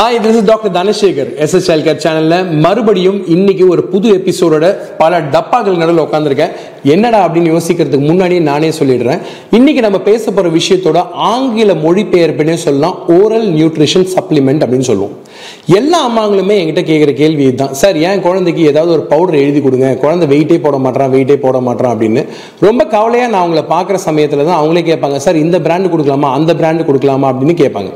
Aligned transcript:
Hi 0.00 0.14
this 0.24 0.36
is 0.38 0.44
doctor 0.44 0.72
Dhanasekar 0.72 1.30
SS 1.44 1.66
child 1.66 1.98
சேனலில் 2.02 2.46
மறுபடியும் 2.64 3.26
இன்னைக்கு 3.26 3.68
ஒரு 3.68 3.82
புது 3.84 4.08
எபிசோடோட 4.18 4.66
பல 4.98 5.20
டப்பாக்கள் 5.20 5.76
நடுவில் 5.80 6.04
உட்காந்துருக்கேன் 6.04 6.52
என்னடா 6.82 7.18
அப்படின்னு 7.26 7.50
யோசிக்கிறதுக்கு 7.54 8.06
முன்னாடியே 8.06 8.40
நானே 8.40 8.68
சொல்லிடுறேன். 8.68 9.20
இன்னைக்கு 9.50 9.80
நம்ம 9.80 9.98
பேச 10.00 10.30
போகிற 10.30 10.52
விஷயத்தோட 10.56 11.06
ஆங்கில 11.12 11.74
மொழிபெயர்ப்புனே 11.74 12.54
சொல்லலாம். 12.54 12.96
ஓரல் 13.08 13.46
நியூட்ரிஷன் 13.56 14.08
சப்ளிமெண்ட் 14.14 14.64
அப்படின்னு 14.64 14.88
சொல்லுவோம். 14.90 15.14
எல்லா 15.66 16.00
அம்மாங்களுமே 16.08 16.56
என்கிட்ட 16.62 16.84
கேட்குற 16.92 17.12
கேள்வி 17.12 17.42
இதுதான். 17.42 17.74
சார் 17.82 17.96
ஏன் 17.96 18.20
குழந்தைக்கு 18.20 18.62
ஏதாவது 18.62 18.92
ஒரு 18.92 19.02
பவுடர் 19.02 19.42
எழுதி 19.44 19.60
கொடுங்க? 19.60 19.94
குழந்தை 19.94 20.28
வெயிட்டே 20.32 20.58
போட 20.62 20.76
மாட்டான் 20.76 21.12
வெயிட்டே 21.12 21.36
போட 21.36 21.60
மாட்டான் 21.60 21.98
அப்படின்னு. 21.98 22.24
ரொம்ப 22.60 22.84
கவலையாக 22.84 23.32
நான் 23.32 23.44
அவங்கள 23.44 23.64
பார்க்குற 23.74 23.94
சமயத்தில் 23.94 24.44
தான் 24.44 24.62
அவங்களே 24.62 24.84
கேட்பாங்க 24.90 25.16
சார் 25.16 25.36
இந்த 25.36 25.58
பிராண்டு 25.58 25.92
கொடுக்கலாமா? 25.94 26.30
அந்த 26.38 26.54
பிராண்டு 26.54 26.88
கொடுக்கலாமா? 26.90 27.28
அப்படின்னு 27.32 27.56
கேட்பாங்க. 27.64 27.92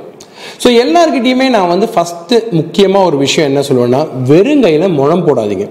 ஸோ 0.64 0.68
எல்லார்கிட்டயுமே 0.84 1.48
நான் 1.48 1.68
வந்து 1.68 1.88
ஃபஸ்ட்டு 1.94 2.50
முக்கியமாக 2.50 3.04
ஒரு 3.04 3.16
விஷயம் 3.16 3.48
என்ன 3.50 3.60
சொல்லுவேன்னா 3.68 4.06
வெறுங்கையில் 4.28 4.88
முழம் 4.88 5.26
போடாதீங்க. 5.26 5.68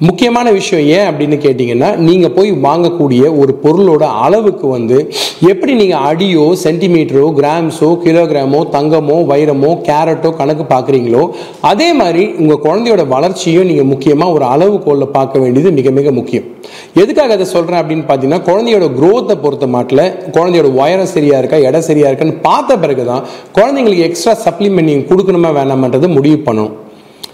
முக்கியமான 0.00 0.50
விஷயம் 0.50 0.86
ஏன் 0.86 1.08
அப்படின்னு 1.10 1.36
கேட்டிங்கன்னா 1.42 1.96
நீங்கள் 1.96 2.32
போய் 2.32 2.52
வாங்கக்கூடிய 2.52 3.38
ஒரு 3.38 3.58
பொருளோட 3.62 4.02
அளவுக்கு 4.02 4.66
வந்து 4.66 4.96
எப்படி 5.40 5.74
நீங்கள் 5.74 5.98
அடியோ 5.98 6.54
சென்டிமீட்டரோ 6.62 7.26
கிராம்ஸோ 7.38 7.88
கிலோகிராமோ 8.04 8.60
தங்கமோ 8.70 9.16
வைரமோ 9.30 9.70
கேரட்டோ 9.88 10.36
கணக்கு 10.36 10.64
பார்க்குறீங்களோ 10.64 11.30
அதே 11.60 11.92
மாதிரி 11.92 12.34
உங்கள் 12.38 12.62
குழந்தையோட 12.66 13.06
வளர்ச்சியும் 13.06 13.64
நீங்கள் 13.64 13.84
முக்கியமாக 13.84 14.30
ஒரு 14.30 14.44
அளவுகோலில் 14.44 15.14
பார்க்க 15.18 15.38
வேண்டியது 15.38 15.70
மிக 15.70 15.90
மிக 15.90 16.10
முக்கியம். 16.10 16.44
எதுக்காக 16.94 17.32
அதை 17.32 17.44
சொல்கிறேன் 17.44 17.80
அப்படின்னு 17.82 18.06
பார்த்தீங்கன்னா 18.08 18.42
குழந்தையோட 18.50 18.88
க்ரோத்தை 18.98 19.34
பொறுத்த 19.34 19.66
மாட்டில் 19.66 20.14
குழந்தையோட 20.32 20.68
உயரம் 20.72 21.06
சரியாக 21.06 21.38
இருக்கா 21.38 21.56
இடம் 21.56 21.80
சரியாக 21.80 22.10
இருக்கான்னு 22.12 22.40
பார்த்த 22.40 22.76
பிறகு 22.76 23.04
தான் 23.04 23.24
குழந்தைங்களுக்கு 23.58 24.08
எக்ஸ்ட்ரா 24.10 24.36
சப்ளிமெண்ட் 24.46 24.90
நீங்கள் 24.90 25.10
கொடுக்கணுமா 25.10 25.52
வேணாமன்றது 25.60 26.08
முடிவு 26.08 26.36
பண்ணணும். 26.36 26.74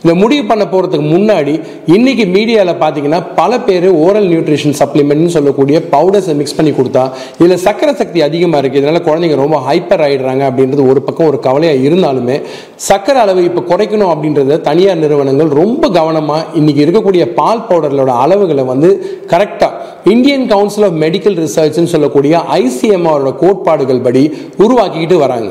இந்த 0.05 0.13
முடிவு 0.21 0.45
பண்ண 0.51 0.65
போகிறதுக்கு 0.65 1.07
முன்னாடி 1.07 1.55
இன்னைக்கு 1.95 2.25
மீடியாவில் 2.35 2.79
பார்த்தீங்கன்னா 2.83 3.19
பல 3.35 3.59
பேர் 3.61 3.87
ஓரல் 4.05 4.29
நியூட்ரிஷன் 4.31 4.77
சப்ளிமெண்ட்னு 4.79 5.33
சொல்லக்கூடிய 5.35 5.79
பவுடர்ஸை 5.93 6.35
மிக்ஸ் 6.35 6.57
பண்ணி 6.59 6.73
கொடுத்தா 6.73 7.03
இதில் 7.39 7.63
சக்கரை 7.65 7.95
சக்தி 7.95 8.21
அதிகமாக 8.23 8.61
இருக்குது 8.63 8.83
இதனால் 8.83 9.05
குழந்தைங்க 9.09 9.37
ரொம்ப 9.43 9.59
ஹைப்பர் 9.67 10.05
ஆகிடுறாங்க 10.07 10.45
அப்படின்றது 10.49 10.85
ஒரு 10.91 11.03
பக்கம் 11.03 11.27
ஒரு 11.27 11.41
கவலையாக 11.41 11.85
இருந்தாலுமே 11.89 12.37
சக்கரை 12.89 13.21
அளவு 13.21 13.43
இப்போ 13.45 13.65
குறைக்கணும் 13.71 14.13
அப்படின்றத 14.15 14.61
தனியார் 14.61 15.03
நிறுவனங்கள் 15.05 15.51
ரொம்ப 15.53 15.91
கவனமாக 15.91 16.47
இன்னைக்கு 16.55 16.85
இருக்கக்கூடிய 16.87 17.27
பால் 17.33 17.67
பவுடர்களோட 17.69 18.15
அளவுகளை 18.25 18.65
வந்து 18.65 18.91
கரெக்டாக 19.33 19.79
இந்தியன் 20.11 20.47
கவுன்சில் 20.47 20.85
ஆஃப் 20.85 20.99
மெடிக்கல் 21.05 21.37
ரிசர்ச்னு 21.37 21.93
சொல்லக்கூடிய 21.95 22.35
ஐசிஎம்ஆரோட 22.61 23.33
கோட்பாடுகள் 23.43 24.01
படி 24.01 24.23
உருவாக்கிக்கிட்டு 24.59 25.19
வராங்க. 25.19 25.51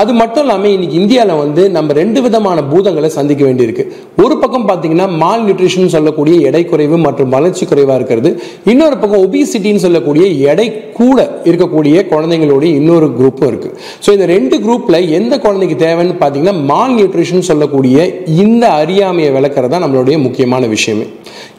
அது 0.00 0.12
மட்டும் 0.20 0.44
இல்லாமல் 0.44 0.72
இன்னைக்கு 0.74 0.96
இந்தியாவில் 1.00 1.40
வந்து 1.42 1.62
நம்ம 1.74 1.92
ரெண்டு 1.98 2.20
விதமான 2.24 2.62
பூதங்களை 2.70 3.08
சந்திக்க 3.16 3.42
வேண்டியிருக்கு. 3.48 3.84
ஒரு 4.22 4.34
பக்கம் 4.42 4.66
பார்த்தீங்கன்னா 4.70 5.06
மால் 5.22 5.44
நியூட்ரிஷன் 5.46 5.92
சொல்லக்கூடிய 5.94 6.34
எடை 6.48 6.62
குறைவு 6.70 6.96
மற்றும் 7.04 7.30
வளர்ச்சி 7.34 7.64
குறைவாக 7.70 7.98
இருக்கிறது. 7.98 8.30
இன்னொரு 8.72 8.96
பக்கம் 9.02 9.22
ஒபிசிட்டின்னு 9.26 9.84
சொல்லக்கூடிய 9.86 10.24
எடை 10.52 10.66
கூட 10.98 11.18
இருக்கக்கூடிய 11.50 12.02
குழந்தைங்களுடைய 12.12 12.70
இன்னொரு 12.80 13.08
குரூப்பும் 13.18 13.50
இருக்கு. 13.52 13.70
ஸோ 14.06 14.08
இந்த 14.16 14.26
ரெண்டு 14.34 14.58
குரூப்பில் 14.64 14.98
எந்த 15.20 15.34
குழந்தைக்கு 15.46 15.78
தேவைன்னு 15.84 16.16
பார்த்தீங்கன்னா 16.22 16.56
மால் 16.72 16.96
நியூட்ரிஷன் 16.98 17.48
சொல்லக்கூடிய 17.50 18.06
இந்த 18.44 18.64
அறியாமையை 18.82 19.30
விளக்குறது 19.38 19.74
தான் 19.74 19.84
நம்மளுடைய 19.86 20.18
முக்கியமான 20.26 20.66
விஷயமே. 20.76 21.08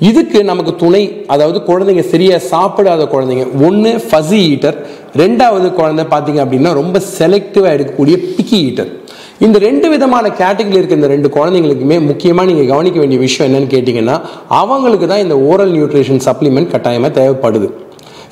இதுக்கு 0.09 0.39
நமக்கு 0.51 0.73
துணை 0.83 1.03
அதாவது 1.33 1.59
குழந்தைங்க 1.71 2.05
சரியாக 2.13 2.41
சாப்பிடாத 2.53 3.03
குழந்தைங்க. 3.15 3.47
ஒன்று 3.67 3.91
ஃபசி 4.07 4.39
ஈட்டர் 4.53 4.79
ரெண்டாவது 5.15 5.73
குழந்தை 5.73 6.05
பார்த்தீங்க 6.05 6.39
அப்படின்னா 6.45 6.73
ரொம்ப 6.73 7.01
செலக்டிவாக 7.17 7.75
எடுக்கக்கூடிய 7.75 8.15
பிக்கி 8.35 8.59
ஈட்டர் 8.69 8.91
இந்த 9.39 9.57
ரெண்டு 9.59 9.89
விதமான 9.89 10.27
கேட்டகரியில் 10.29 10.79
இருக்க 10.79 10.95
இந்த 10.95 11.07
ரெண்டு 11.07 11.29
குழந்தைங்களுக்குமே 11.29 11.97
முக்கியமாக 12.01 12.47
நீங்கள் 12.49 12.71
கவனிக்க 12.73 12.99
வேண்டிய 12.99 13.19
விஷயம் 13.19 13.47
என்னன்னு 13.49 13.73
கேட்டிங்கன்னா 13.73 14.15
அவங்களுக்கு 14.61 15.07
தான் 15.07 15.25
இந்த 15.25 15.37
ஓரல் 15.49 15.73
நியூட்ரிஷன் 15.75 16.23
சப்ளிமெண்ட் 16.27 16.71
கட்டாயமாக 16.71 17.11
தேவைப்படுது. 17.19 17.69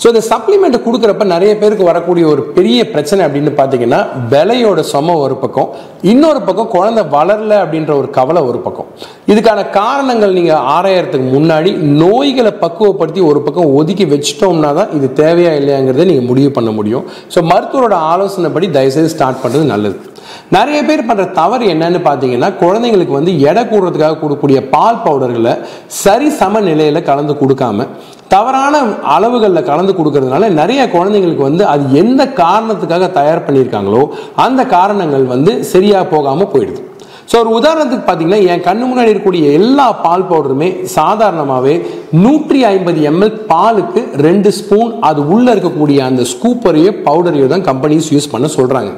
ஸோ 0.01 0.05
இந்த 0.11 0.21
சப்ளிமெண்ட் 0.29 0.77
கொடுக்குறப்ப 0.85 1.25
நிறைய 1.33 1.51
பேருக்கு 1.59 1.89
வரக்கூடிய 1.89 2.25
ஒரு 2.33 2.41
பெரிய 2.55 2.79
பிரச்சனை 2.93 3.21
அப்படின்னு 3.27 3.51
பார்த்தீங்கன்னா 3.59 3.99
விலையோட 4.33 4.79
சும 4.93 5.15
ஒரு 5.25 5.35
பக்கம். 5.43 5.69
இன்னொரு 6.13 6.39
பக்கம் 6.47 6.71
குழந்தை 6.75 7.03
வளரல 7.15 7.53
அப்படின்ற 7.63 7.91
ஒரு 8.01 8.09
கவலை 8.17 8.41
ஒரு 8.49 8.59
பக்கம். 8.65 8.89
இதுக்கான 9.31 9.61
காரணங்கள் 9.79 10.35
நீங்கள் 10.39 10.65
ஆராயறதுக்கு 10.75 11.29
முன்னாடி 11.37 11.71
நோய்களை 12.01 12.53
பக்குவப்படுத்தி 12.63 13.23
ஒரு 13.29 13.41
பக்கம் 13.45 13.71
ஒதுக்கி 13.79 14.07
வச்சிட்டோம்னா 14.15 14.71
தான் 14.79 14.91
இது 14.97 15.09
தேவையா 15.21 15.53
இல்லையாங்கிறத 15.59 16.09
நீங்கள் 16.11 16.29
முடிவு 16.31 16.51
பண்ண 16.57 16.71
முடியும். 16.79 17.05
ஸோ 17.35 17.41
மருத்துவரோட 17.51 17.97
ஆலோசனைப்படி 18.11 18.69
தயவுசெய்து 18.77 19.13
ஸ்டார்ட் 19.15 19.41
பண்ணுறது 19.43 19.65
நல்லது. 19.73 19.97
நிறைய 20.55 20.79
பேர் 20.87 21.07
பண்ற 21.07 21.23
தவறு 21.39 21.65
என்னன்னு 21.73 21.99
பார்த்தீங்கன்னா 22.07 22.49
குழந்தைங்களுக்கு 22.61 23.13
வந்து 23.17 23.31
எடை 23.49 23.63
கூடுறதுக்காக 23.71 24.17
கொடுக்கக்கூடிய 24.21 24.59
பால் 24.73 25.03
பவுடர்களை 25.05 25.53
சரி 26.03 26.29
சம 26.39 26.61
நிலையில 26.67 27.01
கலந்து 27.09 27.33
கொடுக்காம 27.41 27.87
தவறான 28.33 28.75
அளவுகளில் 29.15 29.67
கலந்து 29.69 29.84
கொடுக்கறதுனால 29.93 30.49
நிறைய 30.61 30.81
குழந்தைங்களுக்கு 30.85 31.47
வந்து 31.49 31.65
அது 31.65 31.83
எந்த 32.03 32.25
காரணத்துக்காக 32.25 33.11
தயார் 33.11 33.45
பண்ணியிருக்காங்களோ 33.47 34.01
அந்த 34.35 34.65
காரணங்கள் 34.65 35.25
வந்து 35.25 35.63
சரியா 35.63 36.01
போகாம 36.03 36.47
போயிடுது. 36.53 36.81
ஸோ 37.29 37.35
ஒரு 37.41 37.51
உதாரணத்துக்கு 37.57 38.05
பார்த்தீங்கன்னா 38.07 38.39
என் 38.53 38.63
கண்ணு 38.65 38.83
முன்னாடி 38.89 39.09
இருக்கக்கூடிய 39.09 39.45
எல்லா 39.59 39.85
பால் 40.03 40.25
பவுடருமே 40.29 40.67
சாதாரணமாகவே 40.95 41.73
நூற்றி 42.23 42.59
ஐம்பது 42.69 42.99
எம்எல் 43.11 43.33
பாலுக்கு 43.51 44.01
ரெண்டு 44.25 44.49
ஸ்பூன் 44.57 44.91
அது 45.09 45.21
உள்ளே 45.33 45.49
இருக்கக்கூடிய 45.55 45.99
அந்த 46.09 46.23
ஸ்கூப்பரையோ 46.33 46.91
பவுடரையோ 47.07 47.47
தான் 47.53 47.65
கம்பெனிஸ் 47.69 48.11
யூஸ் 48.15 48.31
பண்ண 48.33 48.49
சொல்கிறாங்க 48.57 48.91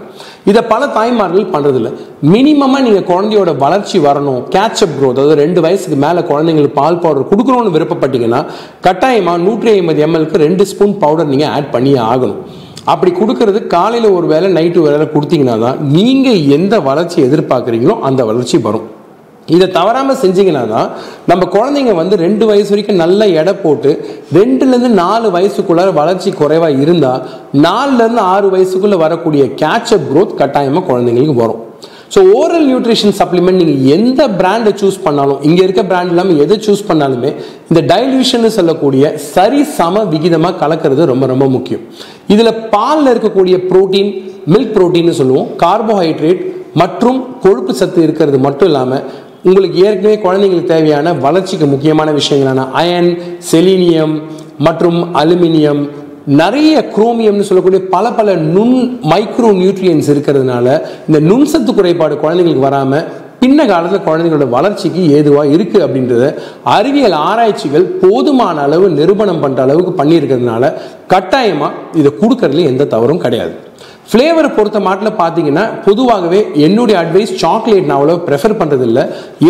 இதை 0.51 0.61
பல 0.73 0.81
தாய்மார்கள் 0.97 1.51
பண்ணுறதில்ல 1.55 1.89
மினிமமாக 2.33 2.83
நீங்கள் 2.83 3.07
குழந்தையோட 3.11 3.53
வளர்ச்சி 3.63 3.97
வரணும் 4.07 4.43
கேட்சப் 4.55 4.95
க்ரோத் 4.99 5.17
அதாவது 5.17 5.41
ரெண்டு 5.43 5.59
வயசுக்கு 5.65 5.97
மேலே 6.05 6.21
குழந்தைங்களுக்கு 6.31 6.79
பால் 6.81 7.01
பவுடர் 7.03 7.31
கொடுக்கணும்னு 7.31 7.75
விருப்பப்பட்டீங்கன்னா 7.77 8.41
கட்டாயமாக 8.87 9.45
நூற்றி 9.47 9.69
ஐம்பது 9.75 10.01
எம்எல்க்கு 10.07 10.45
ரெண்டு 10.47 10.65
ஸ்பூன் 10.71 10.95
பவுடர் 11.03 11.33
நீங்கள் 11.33 11.53
ஆட் 11.55 11.73
பண்ணியே 11.75 11.99
ஆகணும். 12.11 12.41
அப்படி 12.91 13.11
கொடுக்கறது 13.19 13.59
காலையில் 13.75 14.15
ஒரு 14.17 14.27
வேளை 14.33 14.49
நைட்டு 14.57 14.83
ஒரு 14.83 14.93
வேளை 14.95 15.07
கொடுத்தீங்கன்னா 15.15 15.57
தான் 15.65 15.79
நீங்கள் 15.95 16.45
எந்த 16.57 16.75
வளர்ச்சி 16.89 17.17
எதிர்பார்க்குறீங்களோ 17.27 17.95
அந்த 18.09 18.21
வளர்ச்சி 18.29 18.59
வரும். 18.67 18.87
இதை 19.55 19.65
தவறாமல் 19.75 20.19
செஞ்சீங்கன்னா 20.21 20.63
தான் 20.71 20.87
நம்ம 21.29 21.43
குழந்தைங்க 21.53 21.93
வந்து 21.99 22.15
ரெண்டு 22.23 22.43
வயசு 22.49 22.71
வரைக்கும் 22.73 23.01
நல்ல 23.03 23.27
எடை 23.41 23.53
போட்டு 23.61 23.91
ரெண்டுலேருந்து 24.37 24.89
நாலு 25.03 25.27
வயசுக்குள்ளார 25.35 25.91
வளர்ச்சி 25.99 26.31
குறைவாக 26.41 26.81
இருந்தால் 26.85 27.21
நாலுலேருந்து 27.67 28.23
ஆறு 28.33 28.49
வயசுக்குள்ளே 28.55 28.99
வரக்கூடிய 29.05 29.45
கேட்சப் 29.61 30.09
க்ரோத் 30.09 30.39
கட்டாயமாக 30.41 30.87
குழந்தைங்களுக்கு 30.89 31.41
வரும். 31.43 31.61
ஸோ 32.11 32.19
ஓரல் 32.33 32.67
நியூட்ரிஷன் 32.67 33.15
சப்ளிமெண்ட் 33.19 33.59
நீங்கள் 33.61 33.81
எந்த 33.95 34.27
பிராண்டை 34.39 34.71
சூஸ் 34.75 35.03
பண்ணாலும் 35.03 35.41
இங்கே 35.41 35.63
இருக்க 35.63 35.83
பிராண்ட் 35.83 36.09
இல்லாமல் 36.09 36.37
எதை 36.37 36.57
சூஸ் 36.57 36.87
பண்ணாலுமே 36.87 37.31
இந்த 37.69 37.81
டைல்யூஷன் 37.81 38.49
சொல்லக்கூடிய 38.49 39.17
சரி 39.33 39.63
சம 39.63 40.03
விகிதமாக 40.03 40.57
கலக்கிறது 40.59 41.05
ரொம்ப 41.05 41.25
ரொம்ப 41.25 41.47
முக்கியம். 41.47 41.83
இதில் 42.27 42.59
பாலில் 42.69 43.11
இருக்கக்கூடிய 43.13 43.57
புரோட்டீன் 43.67 44.11
மில்க் 44.45 44.73
புரோட்டீன்னு 44.73 45.09
சொல்லுவோம் 45.09 45.49
கார்போஹைட்ரேட் 45.63 46.41
மற்றும் 46.73 47.39
கொழுப்பு 47.41 47.73
சத்து 47.73 48.03
இருக்கிறது 48.03 48.37
மட்டும் 48.39 48.67
இல்லாமல் 48.67 49.03
உங்களுக்கு 49.45 49.77
ஏற்கனவே 49.85 50.17
குழந்தைங்களுக்கு 50.21 50.67
தேவையான 50.67 51.13
வளர்ச்சிக்கு 51.13 51.65
முக்கியமான 51.65 52.11
விஷயங்களான 52.11 52.71
அயன் 52.71 53.11
செலீனியம் 53.51 54.15
மற்றும் 54.59 55.13
அலுமினியம் 55.13 55.81
நிறைய 56.27 56.73
குரோமியம்னு 56.95 57.45
சொல்லக்கூடிய 57.47 57.81
பல 57.89 58.05
பல 58.11 58.33
நுண் 58.35 58.75
மைக்ரோ 59.11 59.49
நியூட்ரியன்ஸ் 59.59 60.09
இருக்கிறதுனால 60.13 60.67
இந்த 61.07 61.19
நுண்சத்து 61.19 61.73
குறைபாடு 61.73 62.15
குழந்தைங்களுக்கு 62.15 62.67
வராமல் 62.67 63.05
பின்ன 63.39 63.65
காலத்தில் 63.67 64.05
குழந்தைங்களோட 64.05 64.49
வளர்ச்சிக்கு 64.49 65.01
ஏதுவாக 65.17 65.53
இருக்குது 65.55 65.83
அப்படின்றத 65.85 66.25
அறிவியல் 66.77 67.17
ஆராய்ச்சிகள் 67.29 67.85
போதுமான 68.01 68.61
அளவு 68.61 68.89
நிரூபணம் 68.89 69.41
பண்ணுற 69.43 69.61
அளவுக்கு 69.61 69.93
பண்ணியிருக்கிறதுனால 70.03 70.73
கட்டாயமாக 71.07 71.73
இதை 71.93 72.11
கொடுக்கறதுல 72.21 72.65
எந்த 72.65 72.89
தவறும் 72.95 73.23
கிடையாது. 73.25 73.53
ஃப்ளேவரை 74.11 74.49
பொறுத்த 74.57 74.79
மாட்டில் 74.85 75.17
பார்த்தீங்கன்னா 75.21 75.63
பொதுவாகவே 75.85 76.39
என்னுடைய 76.65 76.95
அட்வைஸ் 77.01 77.33
சாக்லேட் 77.41 77.87
நான் 77.87 77.97
அவ்வளோ 77.97 78.15
ப்ரெஃபர் 78.27 78.55
பண்ணுறதில்ல 78.59 78.99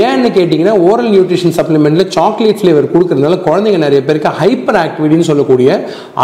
ஏன்னு 0.06 0.30
கேட்டிங்கன்னா 0.38 0.74
ஓரல் 0.88 1.12
நியூட்ரிஷன் 1.15 1.56
சப்ளிமெண்ட்டில் 1.57 2.09
சாக்லேட் 2.15 2.62
ஃப்ளேவர் 2.62 2.89
கொடுக்கறதுனால 2.94 3.38
குழந்தைங்க 3.48 3.81
நிறைய 3.86 4.01
பேருக்கு 4.07 4.31
ஹைப்பர் 4.39 4.80
ஆக்டிவிட்டின்னு 4.83 5.30
சொல்லக்கூடிய 5.31 5.69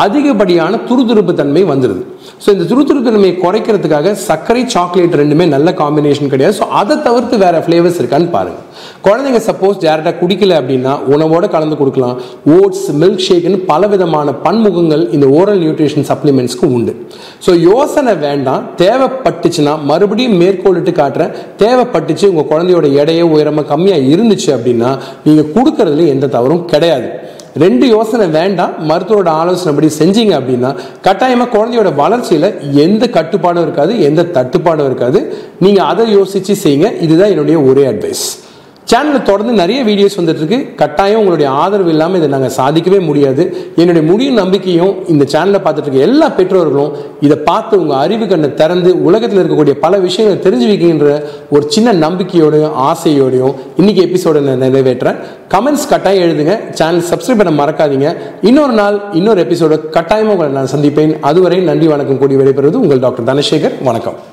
அதிகப்படியான 0.06 0.80
துருதுருப்பு 0.90 1.36
தன்மை 1.42 1.64
வந்துடுது 1.74 2.04
ஸோ 2.46 2.50
இந்த 2.56 2.66
துருதுருப்பு 2.72 3.10
தன்மையை 3.10 3.36
குறைக்கிறதுக்காக 3.46 4.16
சர்க்கரை 4.28 4.64
சாக்லேட் 4.76 5.20
ரெண்டுமே 5.22 5.46
நல்ல 5.56 5.72
காம்பினேஷன் 5.82 6.32
கிடையாது. 6.34 6.56
ஸோ 6.62 6.68
அதை 6.82 6.96
தவிர்த்து 7.08 7.36
வேறு 7.46 7.64
ஃப்ளேவர்ஸ் 7.66 8.00
இருக்கான்னு 8.02 8.32
பாருங்க. 8.38 8.60
குழந்தைங்க 9.08 9.42
சப்போஸ் 9.50 9.82
டேரெக்டாக 9.86 10.16
குடிக்கல 10.22 10.58
அப்படின்னா 10.62 10.94
உணவோட 11.14 11.46
கலந்து 11.56 11.78
கொடுக்கலாம். 11.82 12.16
ஓட்ஸ் 12.58 12.88
மில்க் 13.02 13.26
ஷேக்னு 13.28 13.60
பல 13.72 13.88
விதமான 13.94 14.36
பன்முகங்கள் 14.46 15.06
இந்த 15.18 15.28
ஓரல் 15.40 15.62
நியூட்ரிஷன் 15.64 16.08
சப்ளிமெண்ட்ஸ்க்கு 16.12 16.72
உண்டு. 16.78 16.96
ஸோ 17.48 17.54
யோசனை 17.70 18.16
வேண்டாம். 18.28 18.64
தேவைப்பட்டுச்சுன்னா 18.84 19.76
மறுபடியும் 19.92 20.40
மேற்கோளிட்டு 20.44 20.94
காட்டுறேன். 21.02 21.34
தேவைப்பட்டுச்சு 21.64 22.26
உங்கள் 22.32 22.50
குழந்தையோட 22.54 22.88
எடையோ 23.02 23.28
உயரமாக 23.36 23.70
கம்மியாக 23.74 24.10
இருந்துச்சு 24.14 24.50
அப்படின்னா 24.58 24.92
நீங்கள் 25.28 25.52
கொடுக்கறதுல 25.58 26.08
எந்த 26.16 26.32
தவறும் 26.38 26.66
கிடையாது. 26.74 27.10
ரெண்டு 27.64 27.86
யோசனை 27.94 28.26
வேண்டாம். 28.36 28.72
மருத்துவரோட 28.90 29.30
ஆலோசனைப்படி 29.40 29.90
செஞ்சீங்க 29.98 30.34
அப்படின்னா 30.40 30.70
கட்டாயமாக 31.08 31.52
குழந்தையோட 31.56 31.90
வளர்ச்சியில் 32.00 32.48
எந்த 32.86 33.04
கட்டுப்பாடும் 33.18 33.66
இருக்காது 33.66 33.94
எந்த 34.08 34.30
தட்டுப்பாடும் 34.38 34.88
இருக்காது. 34.90 35.20
நீங்கள் 35.66 35.90
அதை 35.92 36.06
யோசித்து 36.18 36.56
செய்யுங்க. 36.64 36.90
இதுதான் 37.08 37.34
என்னுடைய 37.34 37.60
ஒரே 37.72 37.86
அட்வைஸ் 37.92 38.26
சேனலில் 38.92 39.28
தொடர்ந்து 39.28 39.54
நிறைய 39.54 39.84
வீடியோஸ் 39.84 40.18
வந்துட்டு 40.20 40.42
இருக்கு 40.42 40.76
கட்டாயம் 40.76 41.20
உங்களுடைய 41.20 41.52
ஆதரவு 41.52 41.90
இல்லாமல் 41.90 42.20
இதை 42.20 42.30
நாங்கள் 42.34 42.56
சாதிக்கவே 42.58 43.00
முடியாது. 43.10 43.44
என்னுடைய 43.76 44.04
முடிவு 44.10 44.32
நம்பிக்கையும் 44.40 45.08
இந்த 45.08 45.24
சேனலை 45.34 45.60
பார்த்துட்டு 45.66 45.88
இருக்க 45.88 46.08
எல்லா 46.08 46.30
பெற்றோர்களும் 46.30 46.92
இதை 47.26 47.38
பார்த்து 47.38 47.80
உங்கள் 47.82 47.98
அறிவு 47.98 48.28
கண்ணை 48.28 48.54
திறந்து 48.54 49.04
உலகத்தில் 49.04 49.42
இருக்கக்கூடிய 49.44 49.72
பல 49.72 49.98
விஷயங்களை 49.98 50.42
தெரிஞ்சு 50.46 50.68
வைக்கின்ற 50.72 51.30
ஒரு 51.50 51.66
சின்ன 51.70 51.94
நம்பிக்கையோடையும் 52.08 52.76
ஆசையோடையும் 52.90 53.56
இன்னைக்கு 53.78 54.04
எபிசோட 54.08 54.42
நான் 54.50 54.64
நிறைவேற்றேன் 54.68 55.20
கமெண்ட்ஸ் 55.56 55.90
கட்டாயம் 55.90 56.26
எழுதுங்க. 56.28 56.74
சேனல் 56.74 57.04
சப்ஸ்கிரைப் 57.12 57.42
பண்ண 57.44 57.56
மறக்காதீங்க. 57.64 58.16
இன்னொரு 58.42 58.72
நாள் 58.72 59.02
இன்னொரு 59.14 59.42
எபிசோட 59.48 59.90
கட்டாயமாக 59.90 60.36
உங்களை 60.36 60.54
நான் 60.60 60.74
சந்திப்பேன். 60.76 61.20
அதுவரை 61.20 61.60
நன்றி 61.72 61.88
வணக்கம். 61.88 62.18
கூடி 62.18 62.36
விடைபெறுவது 62.36 62.84
உங்கள் 62.86 63.00
டாக்டர் 63.00 63.36
தனசேகர். 63.36 63.84
வணக்கம். 63.84 64.33